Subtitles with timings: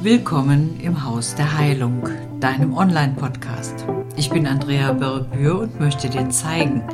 [0.00, 3.84] Willkommen im Haus der Heilung, deinem Online-Podcast.
[4.14, 6.84] Ich bin Andrea Börrebür und möchte dir zeigen,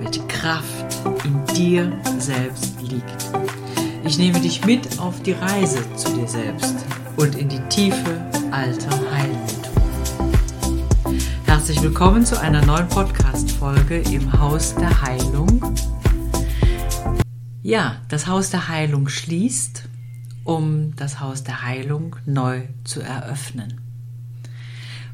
[0.00, 3.30] welche Kraft in dir selbst liegt.
[4.04, 6.74] Ich nehme dich mit auf die Reise zu dir selbst
[7.16, 8.20] und in die Tiefe
[8.50, 11.22] alter Heilmut.
[11.46, 15.62] Herzlich willkommen zu einer neuen Podcast-Folge im Haus der Heilung.
[17.62, 19.87] Ja, das Haus der Heilung schließt
[20.48, 23.82] um das Haus der Heilung neu zu eröffnen.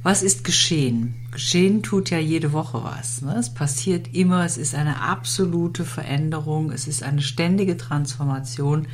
[0.05, 1.27] Was ist geschehen?
[1.33, 3.21] Geschehen tut ja jede Woche was.
[3.21, 3.35] Ne?
[3.37, 8.87] Es passiert immer, es ist eine absolute Veränderung, es ist eine ständige Transformation.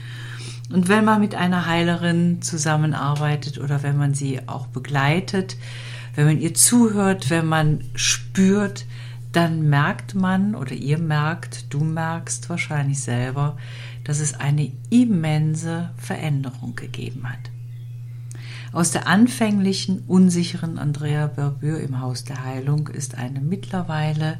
[0.73, 5.59] Und wenn man mit einer Heilerin zusammenarbeitet oder wenn man sie auch begleitet,
[6.15, 8.87] wenn man ihr zuhört, wenn man spürt,
[9.33, 13.59] dann merkt man oder ihr merkt, du merkst wahrscheinlich selber,
[14.05, 17.51] dass es eine immense Veränderung gegeben hat.
[18.73, 24.39] Aus der anfänglichen unsicheren Andrea Berbür im Haus der Heilung ist eine mittlerweile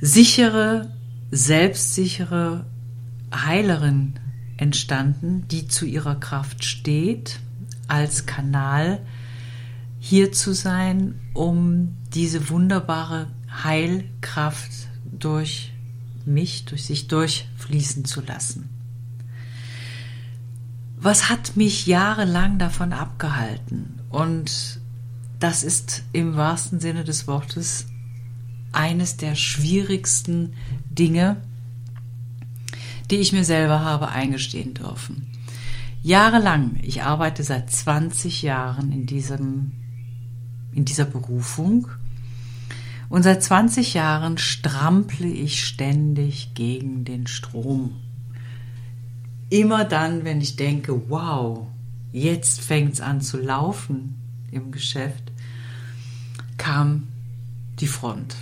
[0.00, 0.92] sichere,
[1.30, 2.64] selbstsichere
[3.34, 4.14] Heilerin
[4.56, 7.40] entstanden, die zu ihrer Kraft steht,
[7.88, 9.00] als Kanal
[9.98, 13.26] hier zu sein, um diese wunderbare
[13.64, 14.70] Heilkraft
[15.10, 15.72] durch
[16.28, 18.68] mich durch sich durchfließen zu lassen.
[20.96, 24.00] Was hat mich jahrelang davon abgehalten?
[24.10, 24.80] Und
[25.38, 27.86] das ist im wahrsten Sinne des Wortes
[28.72, 30.54] eines der schwierigsten
[30.90, 31.36] Dinge,
[33.10, 35.28] die ich mir selber habe eingestehen dürfen.
[36.02, 39.72] Jahrelang, ich arbeite seit 20 Jahren in diesem
[40.72, 41.88] in dieser Berufung
[43.08, 47.96] und seit 20 Jahren strample ich ständig gegen den Strom.
[49.50, 51.66] Immer dann, wenn ich denke, wow,
[52.12, 54.16] jetzt fängt es an zu laufen
[54.50, 55.32] im Geschäft,
[56.58, 57.08] kam
[57.80, 58.36] die Front.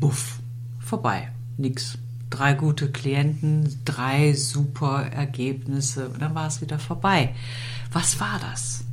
[0.00, 0.38] Buff,
[0.78, 1.98] vorbei, nix.
[2.30, 7.34] Drei gute Klienten, drei super Ergebnisse und dann war es wieder vorbei.
[7.90, 8.84] Was war das?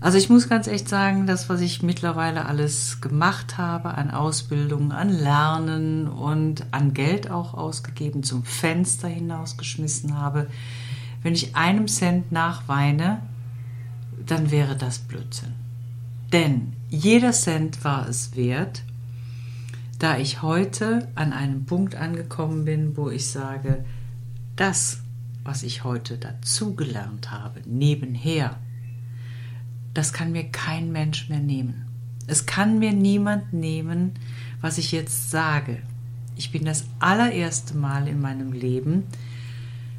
[0.00, 4.92] Also ich muss ganz echt sagen, das, was ich mittlerweile alles gemacht habe an Ausbildung,
[4.92, 10.46] an Lernen und an Geld auch ausgegeben, zum Fenster hinausgeschmissen habe,
[11.22, 13.22] wenn ich einem Cent nachweine,
[14.24, 15.54] dann wäre das Blödsinn.
[16.32, 18.82] Denn jeder Cent war es wert,
[19.98, 23.84] da ich heute an einem Punkt angekommen bin, wo ich sage,
[24.54, 25.00] das,
[25.42, 28.58] was ich heute dazugelernt habe, nebenher,
[29.98, 31.84] das kann mir kein Mensch mehr nehmen.
[32.28, 34.12] Es kann mir niemand nehmen,
[34.60, 35.82] was ich jetzt sage.
[36.36, 39.08] Ich bin das allererste Mal in meinem Leben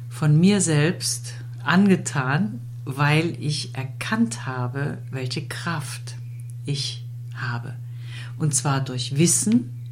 [0.08, 1.34] von mir selbst
[1.64, 6.16] angetan, weil ich erkannt habe, welche Kraft
[6.64, 7.74] ich habe.
[8.38, 9.82] Und zwar durch Wissen,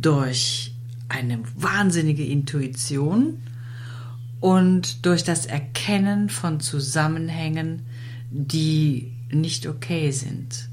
[0.00, 0.72] durch
[1.08, 3.42] eine wahnsinnige Intuition
[4.38, 7.82] und durch das Erkennen von Zusammenhängen,
[8.30, 10.68] die nicht okay sind.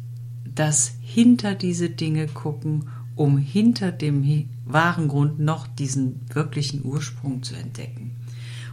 [0.55, 7.55] Das hinter diese Dinge gucken, um hinter dem wahren Grund noch diesen wirklichen Ursprung zu
[7.55, 8.11] entdecken.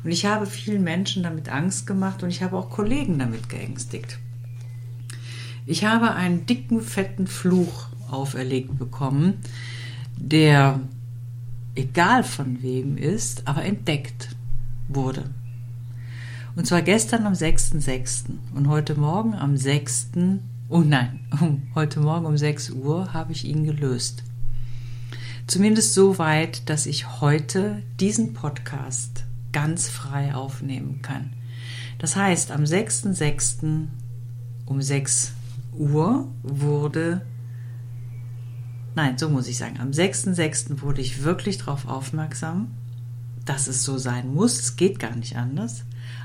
[0.03, 4.19] Und ich habe vielen Menschen damit Angst gemacht und ich habe auch Kollegen damit geängstigt.
[5.67, 9.35] Ich habe einen dicken, fetten Fluch auferlegt bekommen,
[10.17, 10.81] der
[11.75, 14.37] egal von wem ist, aber entdeckt
[14.89, 15.31] wurde.
[16.57, 18.25] Und zwar gestern am 6.6.
[18.55, 20.09] und heute Morgen am 6.
[20.69, 21.21] Oh nein,
[21.77, 24.25] heute Morgen um 6 Uhr habe ich ihn gelöst.
[25.47, 31.33] Zumindest so weit, dass ich heute diesen Podcast ganz frei aufnehmen kann.
[31.99, 33.87] Das heißt, am 6.6.
[34.67, 35.33] um 6
[35.79, 37.23] Uhr wurde,
[38.97, 40.83] nein, so muss ich sagen, am 6.6.
[40.83, 42.73] wurde ich wirklich darauf aufmerksam,
[43.45, 44.59] dass es so sein muss.
[44.59, 45.85] Es geht gar nicht anders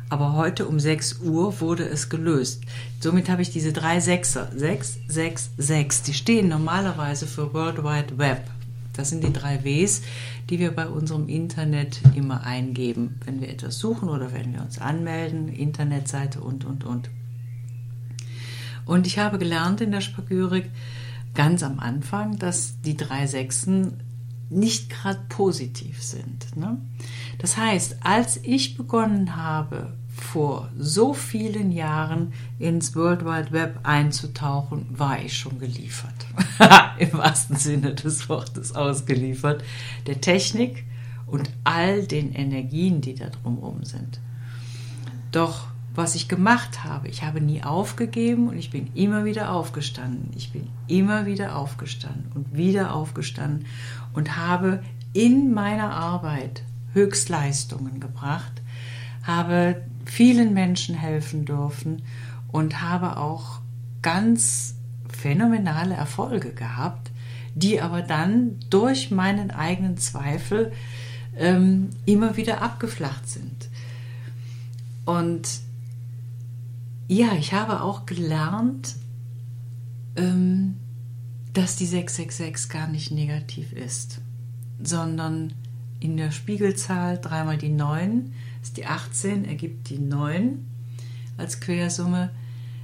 [0.09, 2.63] aber heute um 6 Uhr wurde es gelöst.
[2.99, 8.17] Somit habe ich diese drei Sechser, 6, 6, 6, die stehen normalerweise für World Wide
[8.17, 8.43] Web.
[8.93, 10.03] Das sind die drei Ws,
[10.49, 14.79] die wir bei unserem Internet immer eingeben, wenn wir etwas suchen oder wenn wir uns
[14.79, 17.09] anmelden, Internetseite und, und, und.
[18.85, 20.69] Und ich habe gelernt in der Spagyrik
[21.33, 23.99] ganz am Anfang, dass die drei Sechsen
[24.49, 26.55] nicht gerade positiv sind.
[26.55, 26.77] Ne?
[27.39, 34.85] Das heißt, als ich begonnen habe, vor so vielen Jahren ins World Wide Web einzutauchen,
[34.89, 36.13] war ich schon geliefert.
[36.99, 39.63] Im wahrsten Sinne des Wortes ausgeliefert.
[40.07, 40.85] Der Technik
[41.27, 44.19] und all den Energien, die da drumherum sind.
[45.31, 47.07] Doch was ich gemacht habe.
[47.07, 50.29] Ich habe nie aufgegeben und ich bin immer wieder aufgestanden.
[50.35, 53.65] Ich bin immer wieder aufgestanden und wieder aufgestanden
[54.13, 54.83] und habe
[55.13, 56.63] in meiner Arbeit
[56.95, 58.63] Höchstleistungen gebracht,
[59.21, 62.01] habe vielen Menschen helfen dürfen
[62.51, 63.59] und habe auch
[64.01, 64.75] ganz
[65.09, 67.11] phänomenale Erfolge gehabt,
[67.53, 70.71] die aber dann durch meinen eigenen Zweifel
[71.37, 73.69] ähm, immer wieder abgeflacht sind.
[75.05, 75.47] Und
[77.07, 78.95] ja, ich habe auch gelernt,
[80.15, 80.77] ähm,
[81.53, 84.21] dass die 666 gar nicht negativ ist,
[84.81, 85.53] sondern
[85.99, 90.65] in der Spiegelzahl dreimal die 9 ist die 18, ergibt die 9
[91.37, 92.31] als Quersumme,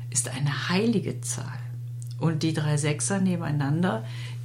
[0.10, 1.60] ist eine heilige Zahl.
[2.20, 4.04] Und die drei Sechser nebeneinander,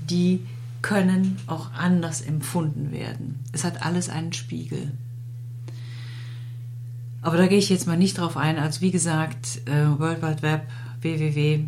[0.09, 0.47] die
[0.83, 3.41] können auch anders empfunden werden.
[3.53, 4.93] Es hat alles einen Spiegel.
[7.21, 8.59] Aber da gehe ich jetzt mal nicht drauf ein.
[8.59, 10.69] Also wie gesagt, äh, World Wide Web,
[11.01, 11.65] www,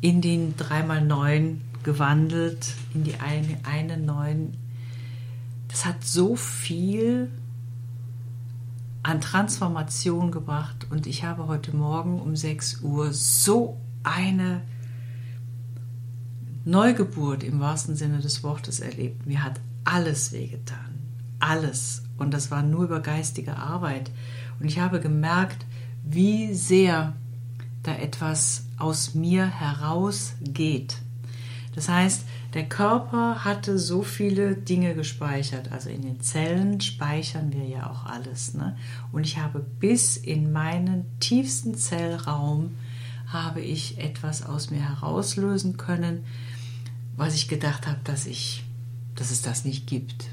[0.00, 4.52] in den 3x9 gewandelt, in die eine, eine 9.
[5.74, 7.32] Das hat so viel
[9.02, 14.62] an Transformation gebracht und ich habe heute Morgen um 6 Uhr so eine
[16.64, 19.26] Neugeburt im wahrsten Sinne des Wortes erlebt.
[19.26, 21.00] Mir hat alles wehgetan.
[21.40, 22.04] Alles.
[22.18, 24.12] Und das war nur über geistige Arbeit.
[24.60, 25.66] Und ich habe gemerkt,
[26.04, 27.14] wie sehr
[27.82, 31.02] da etwas aus mir herausgeht.
[31.74, 32.24] Das heißt,
[32.54, 35.72] der Körper hatte so viele Dinge gespeichert.
[35.72, 38.54] Also in den Zellen speichern wir ja auch alles.
[38.54, 38.76] Ne?
[39.10, 42.76] Und ich habe bis in meinen tiefsten Zellraum
[43.26, 46.24] habe ich etwas aus mir herauslösen können,
[47.16, 48.64] was ich gedacht habe, dass ich,
[49.16, 50.26] dass es das nicht gibt.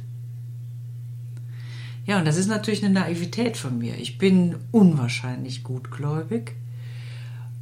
[2.06, 3.97] Ja, und das ist natürlich eine Naivität von mir.
[3.97, 6.56] Ich bin unwahrscheinlich gutgläubig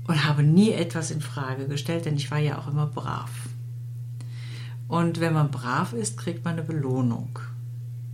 [0.07, 3.48] und habe nie etwas in Frage gestellt, denn ich war ja auch immer brav.
[4.89, 7.37] Und wenn man brav ist, kriegt man eine Belohnung.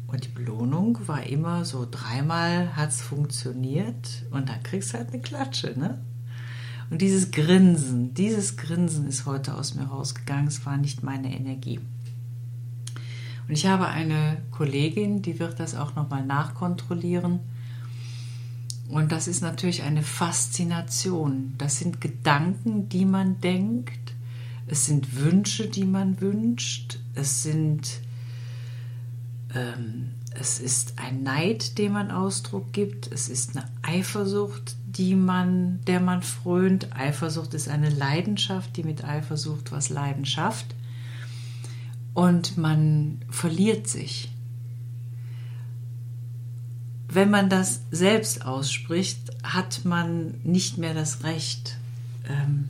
[0.07, 5.09] Und die Belohnung war immer so, dreimal hat es funktioniert und dann kriegst du halt
[5.13, 5.99] eine Klatsche, ne?
[6.91, 11.79] Und dieses Grinsen, dieses Grinsen ist heute aus mir rausgegangen, es war nicht meine Energie.
[13.47, 17.39] Und ich habe eine Kollegin, die wird das auch nochmal nachkontrollieren.
[18.89, 21.53] Und das ist natürlich eine Faszination.
[21.57, 24.04] Das sind Gedanken, die man denkt.
[24.67, 26.99] Es sind Wünsche, die man wünscht.
[27.13, 28.01] Es sind
[29.53, 33.09] ähm, es ist ein Neid, dem man Ausdruck gibt.
[33.11, 36.93] Es ist eine Eifersucht, die man, der man frönt.
[36.95, 40.65] Eifersucht ist eine Leidenschaft, die mit Eifersucht was Leidenschaft
[42.15, 44.31] und man verliert sich.
[47.07, 51.77] Wenn man das selbst ausspricht, hat man nicht mehr das Recht,
[52.27, 52.69] ähm,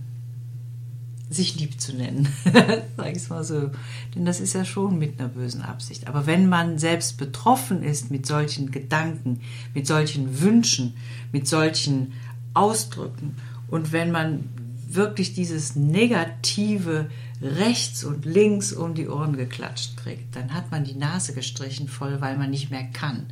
[1.35, 2.27] sich lieb zu nennen,
[2.97, 3.71] sag ich es mal so.
[4.15, 6.07] Denn das ist ja schon mit einer bösen Absicht.
[6.07, 9.41] Aber wenn man selbst betroffen ist mit solchen Gedanken,
[9.73, 10.95] mit solchen Wünschen,
[11.31, 12.13] mit solchen
[12.53, 13.35] Ausdrücken
[13.67, 14.49] und wenn man
[14.87, 17.09] wirklich dieses negative
[17.41, 22.21] rechts und links um die Ohren geklatscht kriegt, dann hat man die Nase gestrichen voll,
[22.21, 23.25] weil man nicht mehr kann.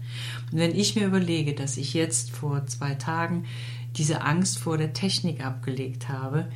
[0.51, 3.45] Und wenn ich mir überlege, dass ich jetzt vor zwei Tagen
[3.95, 6.47] diese Angst vor der Technik abgelegt habe,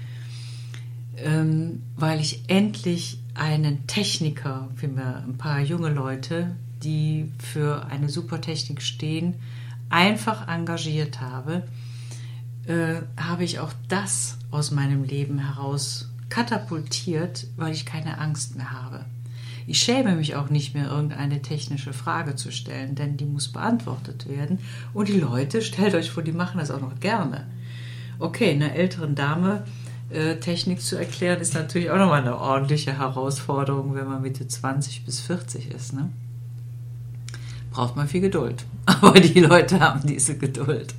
[1.17, 8.41] ähm, weil ich endlich einen Techniker, für ein paar junge Leute, die für eine super
[8.41, 9.35] Technik stehen,
[9.89, 11.63] einfach engagiert habe,
[12.67, 18.71] äh, habe ich auch das aus meinem Leben heraus katapultiert, weil ich keine Angst mehr
[18.71, 19.05] habe.
[19.65, 24.27] Ich schäme mich auch nicht mehr, irgendeine technische Frage zu stellen, denn die muss beantwortet
[24.29, 24.59] werden.
[24.93, 27.47] Und die Leute, stellt euch vor, die machen das auch noch gerne.
[28.19, 29.65] Okay, einer älteren Dame
[30.09, 35.19] Technik zu erklären, ist natürlich auch nochmal eine ordentliche Herausforderung, wenn man Mitte 20 bis
[35.19, 35.93] 40 ist.
[35.93, 36.09] Ne?
[37.71, 38.65] Braucht man viel Geduld.
[38.85, 40.95] Aber die Leute haben diese Geduld.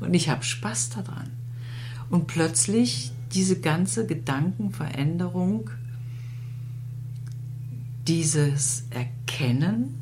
[0.00, 1.30] Und ich habe Spaß daran.
[2.08, 5.70] Und plötzlich diese ganze Gedankenveränderung,
[8.08, 9.96] dieses Erkennen,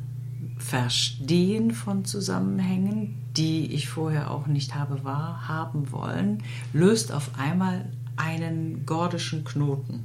[0.59, 7.89] Verstehen von Zusammenhängen, die ich vorher auch nicht habe wahrhaben wollen, löst auf einmal
[8.19, 10.05] einen gordischen Knoten.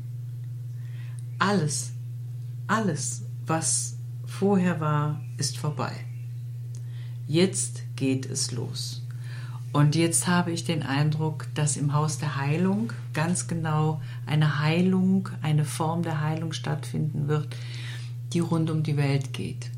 [1.39, 1.91] Alles,
[2.67, 5.93] alles, was vorher war, ist vorbei.
[7.27, 9.03] Jetzt geht es los.
[9.74, 15.29] Und jetzt habe ich den Eindruck, dass im Haus der Heilung ganz genau eine Heilung,
[15.41, 17.55] eine Form der Heilung stattfinden wird,
[18.34, 19.72] die rund um die Welt geht.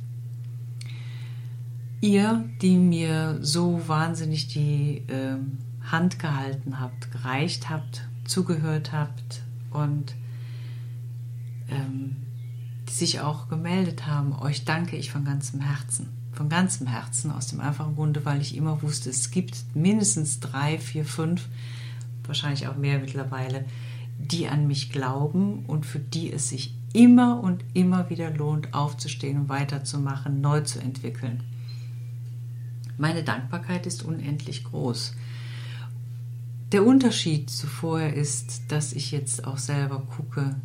[2.01, 5.37] Ihr, die mir so wahnsinnig die äh,
[5.89, 10.15] Hand gehalten habt, gereicht habt, zugehört habt und
[11.69, 12.17] ähm,
[12.89, 14.33] die sich auch gemeldet haben.
[14.33, 16.09] Euch danke ich von ganzem Herzen.
[16.33, 20.77] Von ganzem Herzen, aus dem einfachen Grunde, weil ich immer wusste, es gibt mindestens drei,
[20.77, 21.47] vier, fünf,
[22.25, 23.65] wahrscheinlich auch mehr mittlerweile,
[24.17, 29.41] die an mich glauben und für die es sich immer und immer wieder lohnt, aufzustehen
[29.41, 31.43] und weiterzumachen, neu zu entwickeln.
[32.97, 35.15] Meine Dankbarkeit ist unendlich groß.
[36.75, 40.57] Der Unterschied zu vorher ist, dass ich jetzt auch selber gucke,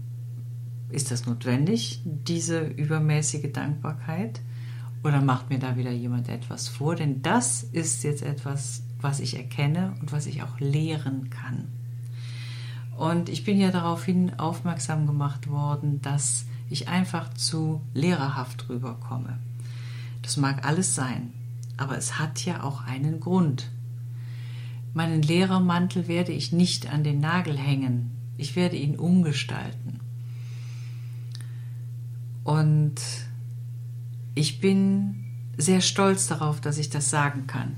[0.89, 4.41] ist das notwendig, diese übermäßige Dankbarkeit?
[5.05, 6.97] Oder macht mir da wieder jemand etwas vor?
[6.97, 11.69] Denn das ist jetzt etwas, was ich erkenne und was ich auch lehren kann.
[12.99, 19.39] Und ich bin ja daraufhin aufmerksam gemacht worden, dass ich einfach zu lehrerhaft rüberkomme.
[20.23, 21.33] Das mag alles sein,
[21.77, 23.71] aber es hat ja auch einen Grund.
[24.93, 30.01] Meinen Lehrermantel werde ich nicht an den Nagel hängen, ich werde ihn umgestalten.
[32.45, 32.95] Und
[34.35, 37.77] ich bin sehr stolz darauf, dass ich das sagen kann.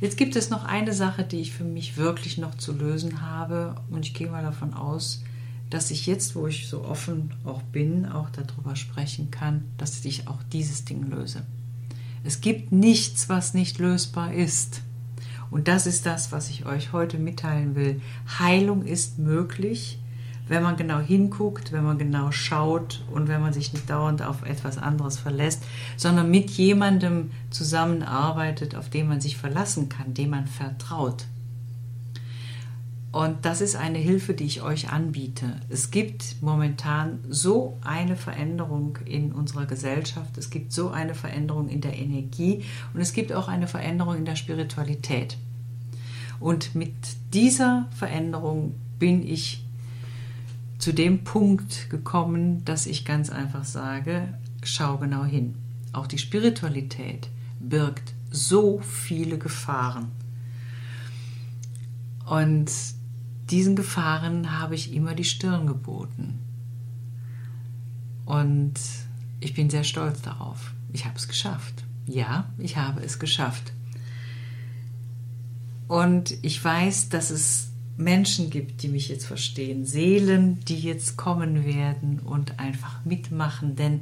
[0.00, 3.76] Jetzt gibt es noch eine Sache, die ich für mich wirklich noch zu lösen habe
[3.90, 5.22] und ich gehe mal davon aus,
[5.70, 10.28] dass ich jetzt, wo ich so offen auch bin, auch darüber sprechen kann, dass ich
[10.28, 11.46] auch dieses Ding löse.
[12.24, 14.82] Es gibt nichts, was nicht lösbar ist.
[15.52, 18.00] Und das ist das, was ich euch heute mitteilen will.
[18.40, 20.00] Heilung ist möglich
[20.48, 24.42] wenn man genau hinguckt, wenn man genau schaut und wenn man sich nicht dauernd auf
[24.42, 25.62] etwas anderes verlässt,
[25.96, 31.24] sondern mit jemandem zusammenarbeitet, auf den man sich verlassen kann, dem man vertraut.
[33.12, 35.60] Und das ist eine Hilfe, die ich euch anbiete.
[35.68, 41.82] Es gibt momentan so eine Veränderung in unserer Gesellschaft, es gibt so eine Veränderung in
[41.82, 42.64] der Energie
[42.94, 45.36] und es gibt auch eine Veränderung in der Spiritualität.
[46.40, 46.94] Und mit
[47.34, 49.62] dieser Veränderung bin ich
[50.78, 55.54] zu dem Punkt gekommen, dass ich ganz einfach sage, schau genau hin.
[55.92, 57.28] Auch die Spiritualität
[57.60, 60.10] birgt so viele Gefahren.
[62.24, 62.72] Und
[63.52, 66.40] diesen Gefahren habe ich immer die Stirn geboten.
[68.24, 68.74] Und
[69.40, 70.72] ich bin sehr stolz darauf.
[70.92, 71.84] Ich habe es geschafft.
[72.06, 73.72] Ja, ich habe es geschafft.
[75.86, 77.68] Und ich weiß, dass es
[77.98, 84.00] Menschen gibt, die mich jetzt verstehen, Seelen, die jetzt kommen werden und einfach mitmachen, denn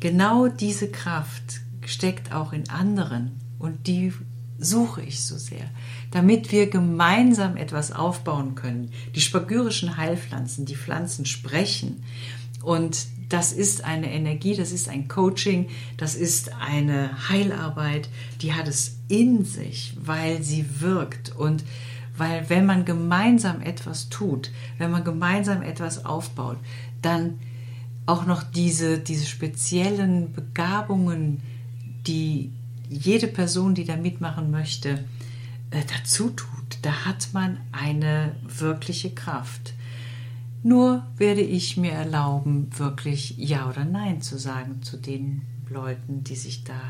[0.00, 4.12] genau diese Kraft steckt auch in anderen und die
[4.64, 5.70] suche ich so sehr,
[6.10, 8.90] damit wir gemeinsam etwas aufbauen können.
[9.14, 12.02] Die spagyrischen Heilpflanzen, die Pflanzen sprechen
[12.62, 18.08] und das ist eine Energie, das ist ein Coaching, das ist eine Heilarbeit,
[18.42, 21.64] die hat es in sich, weil sie wirkt und
[22.16, 26.58] weil wenn man gemeinsam etwas tut, wenn man gemeinsam etwas aufbaut,
[27.02, 27.40] dann
[28.06, 31.42] auch noch diese, diese speziellen Begabungen,
[32.06, 32.52] die
[32.88, 35.04] jede Person, die da mitmachen möchte,
[35.70, 39.74] äh, dazu tut, da hat man eine wirkliche Kraft.
[40.62, 46.36] Nur werde ich mir erlauben, wirklich Ja oder Nein zu sagen zu den Leuten, die
[46.36, 46.80] sich da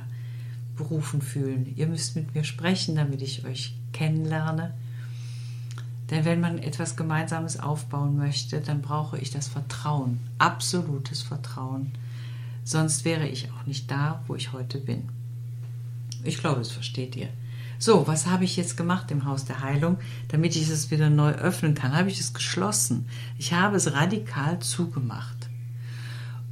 [0.77, 1.73] berufen fühlen.
[1.77, 4.75] Ihr müsst mit mir sprechen, damit ich euch kennenlerne
[6.11, 11.93] denn wenn man etwas Gemeinsames aufbauen möchte, dann brauche ich das Vertrauen, absolutes Vertrauen.
[12.63, 15.09] Sonst wäre ich auch nicht da, wo ich heute bin.
[16.25, 17.29] Ich glaube, das versteht ihr.
[17.79, 21.33] So, was habe ich jetzt gemacht im Haus der Heilung, damit ich es wieder neu
[21.33, 21.97] öffnen kann?
[21.97, 23.07] Habe ich es geschlossen?
[23.39, 25.49] Ich habe es radikal zugemacht.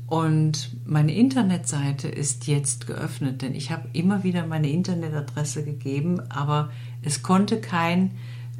[0.07, 6.71] Und meine Internetseite ist jetzt geöffnet, denn ich habe immer wieder meine Internetadresse gegeben, aber
[7.01, 8.11] es konnte kein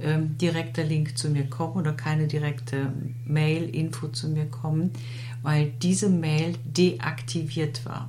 [0.01, 2.95] ähm, direkter Link zu mir kommen oder keine direkte
[3.27, 4.93] Mail-Info zu mir kommen,
[5.43, 8.09] weil diese Mail deaktiviert war.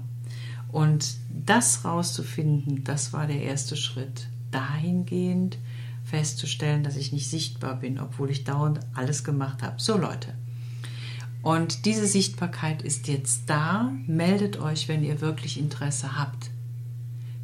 [0.74, 4.28] Und das rauszufinden, das war der erste Schritt.
[4.50, 5.60] Dahingehend
[6.04, 9.76] festzustellen, dass ich nicht sichtbar bin, obwohl ich dauernd alles gemacht habe.
[9.78, 10.34] So Leute.
[11.44, 13.92] Und diese Sichtbarkeit ist jetzt da.
[14.08, 16.50] Meldet euch, wenn ihr wirklich Interesse habt.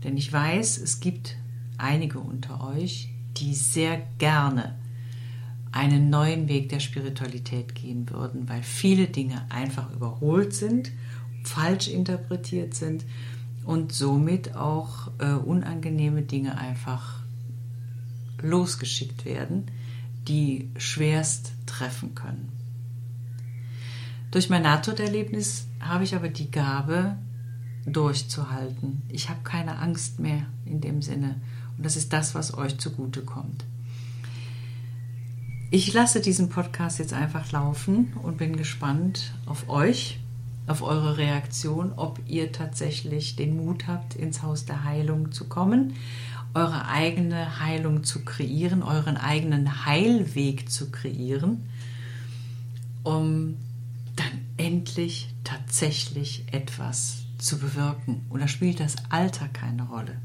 [0.03, 1.35] Denn ich weiß, es gibt
[1.77, 4.75] einige unter euch, die sehr gerne
[5.71, 10.91] einen neuen Weg der Spiritualität gehen würden, weil viele Dinge einfach überholt sind,
[11.43, 13.05] falsch interpretiert sind
[13.65, 17.21] und somit auch äh, unangenehme Dinge einfach
[18.41, 19.65] losgeschickt werden,
[20.27, 22.49] die schwerst treffen können.
[24.31, 27.17] Durch mein Nahtoderlebnis habe ich aber die Gabe,
[27.85, 29.01] durchzuhalten.
[29.09, 31.35] Ich habe keine Angst mehr in dem Sinne
[31.77, 33.65] und das ist das, was euch zugute kommt.
[35.71, 40.19] Ich lasse diesen Podcast jetzt einfach laufen und bin gespannt auf euch,
[40.69, 45.95] auf eure Reaktion, ob ihr tatsächlich den Mut habt, ins Haus der Heilung zu kommen,
[46.53, 51.63] eure eigene Heilung zu kreieren, euren eigenen Heilweg zu kreieren,
[53.03, 53.57] um
[54.15, 58.25] dann endlich tatsächlich etwas zu bewirken.
[58.29, 60.17] Oder spielt das Alter keine Rolle?